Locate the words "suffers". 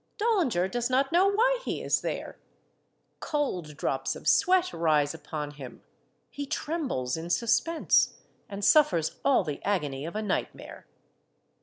8.65-9.19